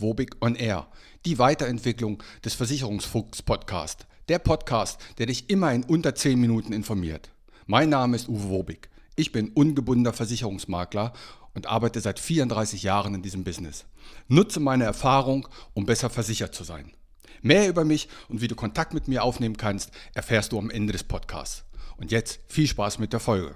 [0.00, 0.88] Wobig on Air,
[1.26, 4.06] die Weiterentwicklung des Versicherungsfuchs Podcast.
[4.28, 7.30] Der Podcast, der dich immer in unter 10 Minuten informiert.
[7.66, 8.88] Mein Name ist Uwe Wobig.
[9.16, 11.12] Ich bin ungebundener Versicherungsmakler
[11.54, 13.84] und arbeite seit 34 Jahren in diesem Business.
[14.28, 16.92] Nutze meine Erfahrung, um besser versichert zu sein.
[17.42, 20.92] Mehr über mich und wie du Kontakt mit mir aufnehmen kannst, erfährst du am Ende
[20.92, 21.64] des Podcasts.
[21.96, 23.54] Und jetzt viel Spaß mit der Folge.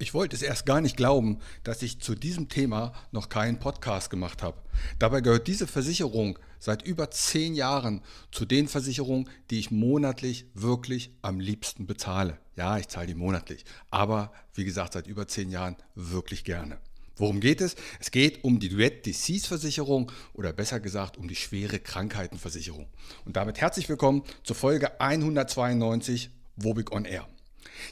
[0.00, 4.08] Ich wollte es erst gar nicht glauben, dass ich zu diesem Thema noch keinen Podcast
[4.08, 4.56] gemacht habe.
[4.98, 8.00] Dabei gehört diese Versicherung seit über zehn Jahren
[8.32, 12.38] zu den Versicherungen, die ich monatlich wirklich am liebsten bezahle.
[12.56, 16.78] Ja, ich zahle die monatlich, aber wie gesagt, seit über zehn Jahren wirklich gerne.
[17.16, 17.76] Worum geht es?
[18.00, 22.86] Es geht um die Duet Disease Versicherung oder besser gesagt um die schwere Krankheitenversicherung.
[23.26, 27.28] Und damit herzlich willkommen zur Folge 192 Wobig on Air.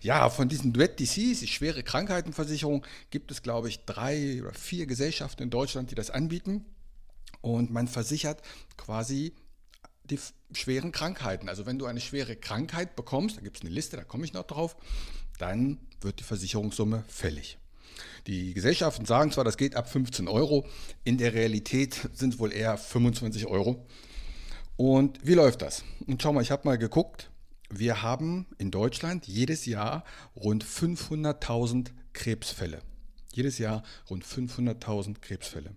[0.02, 5.44] Ja, von diesen Duet Disease, schwere Krankheitenversicherung, gibt es, glaube ich, drei oder vier Gesellschaften
[5.44, 6.64] in Deutschland, die das anbieten.
[7.40, 8.42] Und man versichert
[8.76, 9.32] quasi
[10.04, 10.18] die
[10.52, 11.48] schweren Krankheiten.
[11.48, 14.32] Also wenn du eine schwere Krankheit bekommst, da gibt es eine Liste, da komme ich
[14.32, 14.76] noch drauf,
[15.38, 17.58] dann wird die Versicherungssumme fällig.
[18.26, 20.66] Die Gesellschaften sagen zwar, das geht ab 15 Euro,
[21.04, 23.86] in der Realität sind es wohl eher 25 Euro.
[24.76, 25.82] Und wie läuft das?
[26.06, 27.30] Und schau mal, ich habe mal geguckt,
[27.70, 32.80] wir haben in Deutschland jedes Jahr rund 500.000 Krebsfälle.
[33.32, 35.74] Jedes Jahr rund 500.000 Krebsfälle.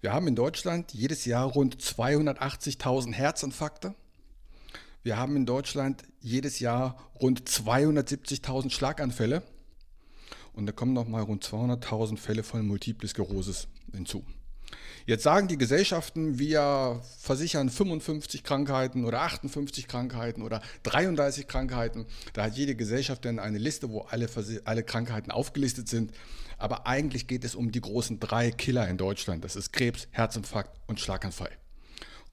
[0.00, 3.94] Wir haben in Deutschland jedes Jahr rund 280.000 Herzinfarkte.
[5.02, 9.42] Wir haben in Deutschland jedes Jahr rund 270.000 Schlaganfälle.
[10.52, 14.24] Und da kommen nochmal rund 200.000 Fälle von Multiple Sklerosis hinzu.
[15.06, 22.06] Jetzt sagen die Gesellschaften, wir versichern 55 Krankheiten oder 58 Krankheiten oder 33 Krankheiten.
[22.32, 24.28] Da hat jede Gesellschaft dann eine Liste, wo alle,
[24.64, 26.12] alle Krankheiten aufgelistet sind.
[26.58, 29.44] Aber eigentlich geht es um die großen drei Killer in Deutschland.
[29.44, 31.50] Das ist Krebs, Herzinfarkt und Schlaganfall.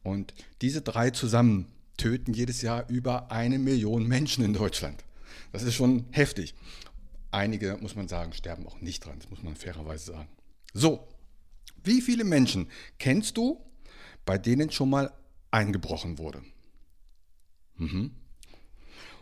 [0.03, 5.03] Und diese drei zusammen töten jedes Jahr über eine Million Menschen in Deutschland.
[5.51, 6.53] Das ist schon heftig.
[7.31, 9.17] Einige, muss man sagen, sterben auch nicht dran.
[9.19, 10.29] Das muss man fairerweise sagen.
[10.73, 11.07] So,
[11.87, 13.59] wie viele Menschen kennst du,
[14.25, 15.11] bei denen schon mal
[15.51, 16.43] eingebrochen wurde?
[17.77, 18.11] Mhm.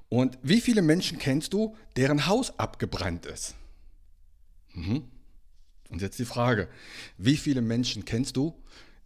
[0.10, 3.56] Und wie viele Menschen kennst du, deren Haus abgebrannt ist?
[4.74, 5.10] Mhm.
[5.90, 6.68] Und jetzt die Frage,
[7.18, 8.56] wie viele Menschen kennst du,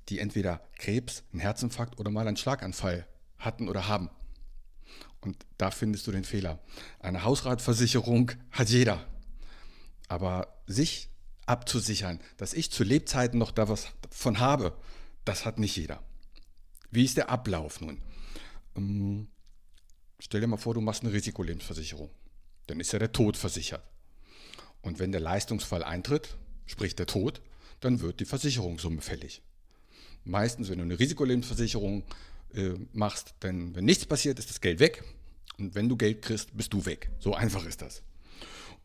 [0.07, 3.05] die entweder Krebs, einen Herzinfarkt oder mal einen Schlaganfall
[3.37, 4.09] hatten oder haben?
[5.21, 6.59] Und da findest du den Fehler.
[6.99, 9.05] Eine Hausratversicherung hat jeder.
[10.07, 11.09] Aber sich
[11.49, 14.77] abzusichern, dass ich zu Lebzeiten noch da was von habe,
[15.25, 16.01] das hat nicht jeder.
[16.91, 18.01] Wie ist der Ablauf nun?
[18.75, 19.27] Ähm,
[20.19, 22.09] stell dir mal vor, du machst eine Risikolebensversicherung.
[22.67, 23.83] Dann ist ja der Tod versichert.
[24.81, 26.37] Und wenn der Leistungsfall eintritt,
[26.67, 27.41] sprich der Tod,
[27.79, 29.41] dann wird die Versicherungssumme fällig.
[30.23, 32.03] Meistens, wenn du eine Risikolebensversicherung
[32.53, 35.03] äh, machst, dann, wenn nichts passiert, ist das Geld weg.
[35.57, 37.09] Und wenn du Geld kriegst, bist du weg.
[37.19, 38.03] So einfach ist das.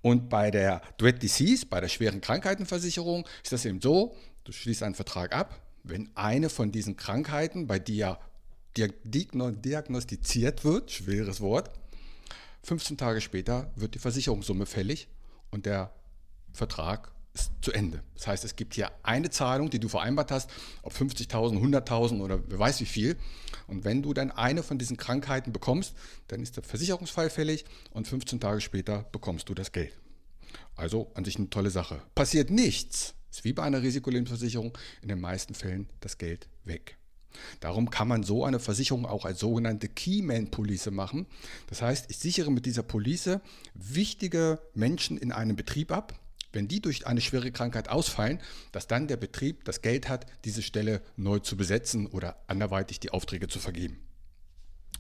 [0.05, 4.83] Und bei der Dread Disease, bei der schweren Krankheitenversicherung, ist das eben so, du schließt
[4.83, 8.19] einen Vertrag ab, wenn eine von diesen Krankheiten bei dir
[8.77, 11.71] diagnostiziert wird, schweres Wort,
[12.65, 15.09] 15 Tage später wird die Versicherungssumme fällig
[15.51, 15.91] und der
[16.53, 18.03] Vertrag ist zu Ende.
[18.15, 20.49] Das heißt, es gibt hier eine Zahlung, die du vereinbart hast,
[20.83, 23.17] ob 50.000, 100.000 oder wer weiß wie viel.
[23.67, 25.95] Und wenn du dann eine von diesen Krankheiten bekommst,
[26.29, 29.93] dann ist der Versicherungsfall fällig und 15 Tage später bekommst du das Geld.
[30.77, 32.01] Also an sich eine tolle Sache.
[32.15, 36.99] Passiert nichts, ist wie bei einer Risikolebensversicherung in den meisten Fällen das Geld weg.
[37.59, 41.27] Darum kann man so eine Versicherung auch als sogenannte Keyman-Police machen.
[41.67, 43.41] Das heißt, ich sichere mit dieser Police
[43.75, 46.15] wichtige Menschen in einem Betrieb ab,
[46.55, 48.41] wenn die durch eine schwere Krankheit ausfallen,
[48.73, 53.11] dass dann der Betrieb das Geld hat, diese Stelle neu zu besetzen oder anderweitig die
[53.11, 53.99] Aufträge zu vergeben.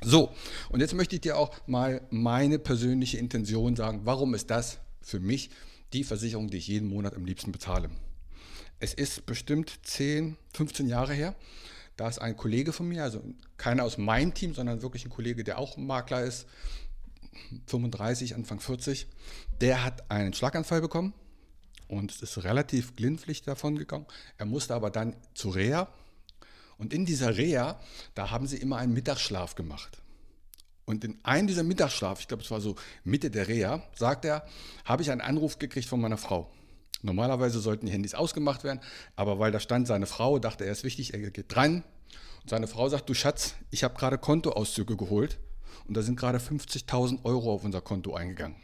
[0.03, 0.35] So,
[0.69, 5.21] und jetzt möchte ich dir auch mal meine persönliche Intention sagen, warum ist das für
[5.21, 5.51] mich
[5.93, 7.89] die Versicherung, die ich jeden Monat am liebsten bezahle.
[8.81, 11.37] Es ist bestimmt 10, 15 Jahre her,
[11.97, 13.23] da ist ein Kollege von mir, also
[13.57, 16.47] keiner aus meinem Team, sondern wirklich ein Kollege, der auch Makler ist,
[17.67, 19.07] 35, Anfang 40,
[19.61, 21.15] der hat einen Schlaganfall bekommen
[21.89, 24.07] und es ist relativ glimpflich davon gegangen.
[24.39, 25.89] Er musste aber dann zu Reha.
[26.79, 27.81] Und in dieser Reha,
[28.15, 30.03] da haben sie immer einen Mittagsschlaf gemacht.
[30.87, 34.47] Und in einem dieser Mittagsschlaf, ich glaube, es war so Mitte der Reha, sagt er,
[34.85, 36.51] habe ich einen Anruf gekriegt von meiner Frau.
[37.03, 38.81] Normalerweise sollten die Handys ausgemacht werden,
[39.15, 41.85] aber weil da stand seine Frau, dachte er, ist wichtig, er geht dran.
[42.43, 45.39] Und seine Frau sagt, du Schatz, ich habe gerade Kontoauszüge geholt
[45.87, 48.57] und da sind gerade 50.000 Euro auf unser Konto eingegangen.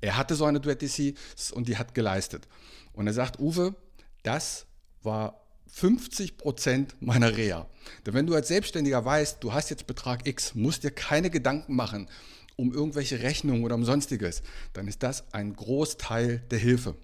[0.00, 1.14] Er hatte so eine Duet DC
[1.52, 2.46] und die hat geleistet.
[2.92, 3.74] Und er sagt, Uwe,
[4.22, 4.66] das
[5.02, 7.68] war 50 Prozent meiner Reha.
[8.04, 11.76] Denn wenn du als Selbstständiger weißt, du hast jetzt Betrag X, musst dir keine Gedanken
[11.76, 12.08] machen
[12.56, 16.96] um irgendwelche Rechnungen oder um sonstiges, dann ist das ein Großteil der Hilfe.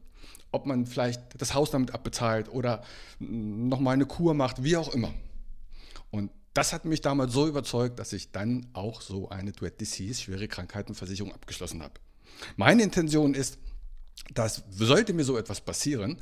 [0.51, 2.83] Ob man vielleicht das Haus damit abbezahlt oder
[3.19, 5.13] nochmal eine Kur macht, wie auch immer.
[6.11, 10.21] Und das hat mich damals so überzeugt, dass ich dann auch so eine Duet Disease,
[10.23, 11.95] schwere Krankheitenversicherung abgeschlossen habe.
[12.57, 13.59] Meine Intention ist,
[14.35, 16.19] dass sollte mir so etwas passieren,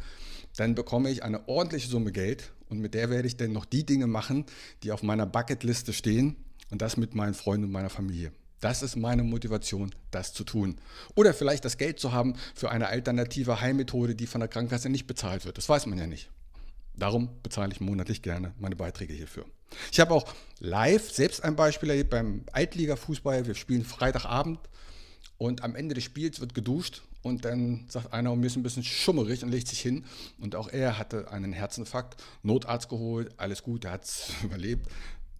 [0.56, 3.84] dann bekomme ich eine ordentliche Summe Geld und mit der werde ich dann noch die
[3.84, 4.46] Dinge machen,
[4.82, 6.36] die auf meiner Bucketliste stehen
[6.70, 8.32] und das mit meinen Freunden und meiner Familie.
[8.60, 10.76] Das ist meine Motivation, das zu tun.
[11.14, 15.06] Oder vielleicht das Geld zu haben für eine alternative Heilmethode, die von der Krankenkasse nicht
[15.06, 15.56] bezahlt wird.
[15.56, 16.30] Das weiß man ja nicht.
[16.94, 19.46] Darum bezahle ich monatlich gerne meine Beiträge hierfür.
[19.90, 23.46] Ich habe auch live selbst ein Beispiel erlebt beim Altliga-Fußball.
[23.46, 24.58] Wir spielen Freitagabend
[25.40, 28.84] und am Ende des Spiels wird geduscht und dann sagt einer, mir ist ein bisschen
[28.84, 30.04] schummerig und legt sich hin.
[30.38, 34.87] Und auch er hatte einen Herzinfarkt, Notarzt geholt, alles gut, er hat es überlebt.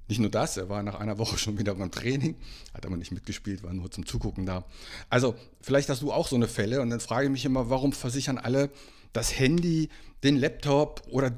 [0.09, 2.37] Nicht nur das, er war nach einer Woche schon wieder beim Training,
[2.73, 4.65] hat aber nicht mitgespielt, war nur zum Zugucken da.
[5.11, 7.93] Also vielleicht hast du auch so eine Fälle und dann frage ich mich immer, warum
[7.93, 8.71] versichern alle
[9.13, 9.91] das Handy,
[10.25, 11.31] den Laptop oder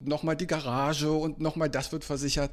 [0.00, 2.50] nochmal die Garage und nochmal das wird versichert.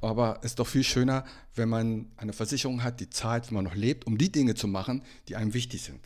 [0.00, 1.24] Aber es ist doch viel schöner,
[1.54, 4.66] wenn man eine Versicherung hat, die zahlt, wenn man noch lebt, um die Dinge zu
[4.66, 6.00] machen, die einem wichtig sind.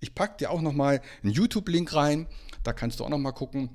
[0.00, 2.26] Ich packe dir auch nochmal einen YouTube-Link rein,
[2.62, 3.70] da kannst du auch nochmal gucken.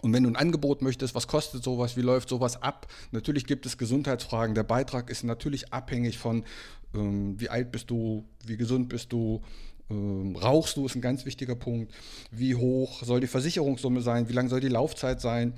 [0.00, 2.86] Und wenn du ein Angebot möchtest, was kostet sowas, wie läuft sowas ab?
[3.10, 4.54] Natürlich gibt es Gesundheitsfragen.
[4.54, 6.44] Der Beitrag ist natürlich abhängig von,
[6.94, 9.42] ähm, wie alt bist du, wie gesund bist du,
[9.90, 11.92] ähm, rauchst du, ist ein ganz wichtiger Punkt.
[12.30, 14.28] Wie hoch soll die Versicherungssumme sein?
[14.28, 15.54] Wie lang soll die Laufzeit sein?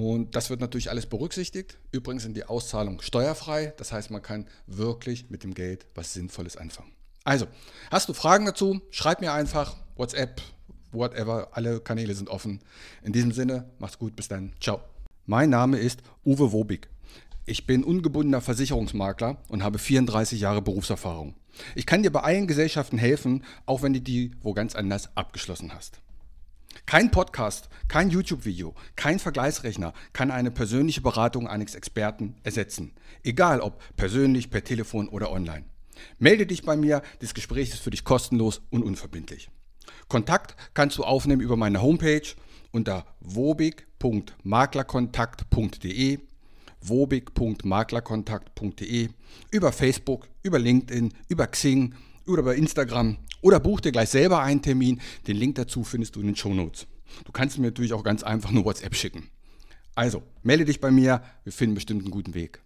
[0.00, 1.76] Und das wird natürlich alles berücksichtigt.
[1.92, 3.74] Übrigens sind die Auszahlungen steuerfrei.
[3.76, 6.90] Das heißt, man kann wirklich mit dem Geld was Sinnvolles anfangen.
[7.22, 7.46] Also,
[7.90, 8.80] hast du Fragen dazu?
[8.90, 10.40] Schreib mir einfach WhatsApp,
[10.90, 11.48] whatever.
[11.52, 12.60] Alle Kanäle sind offen.
[13.02, 14.16] In diesem Sinne, macht's gut.
[14.16, 14.54] Bis dann.
[14.58, 14.80] Ciao.
[15.26, 16.88] Mein Name ist Uwe Wobig.
[17.44, 21.34] Ich bin ungebundener Versicherungsmakler und habe 34 Jahre Berufserfahrung.
[21.74, 25.74] Ich kann dir bei allen Gesellschaften helfen, auch wenn du die wo ganz anders abgeschlossen
[25.74, 26.00] hast.
[26.90, 32.96] Kein Podcast, kein YouTube-Video, kein Vergleichsrechner kann eine persönliche Beratung eines Experten ersetzen.
[33.22, 35.66] Egal ob persönlich, per Telefon oder online.
[36.18, 39.50] Melde dich bei mir, das Gespräch ist für dich kostenlos und unverbindlich.
[40.08, 42.26] Kontakt kannst du aufnehmen über meine Homepage
[42.72, 46.18] unter wobig.maklerkontakt.de
[46.80, 49.10] wobig.maklerkontakt.de
[49.52, 51.94] über Facebook, über LinkedIn, über Xing
[52.26, 55.00] oder über Instagram oder buch dir gleich selber einen Termin.
[55.26, 56.86] Den Link dazu findest du in den Show Notes.
[57.24, 59.28] Du kannst mir natürlich auch ganz einfach nur WhatsApp schicken.
[59.94, 62.60] Also, melde dich bei mir, wir finden bestimmt einen guten Weg.